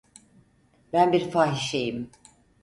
[0.93, 2.11] Ben bir fahişeyim.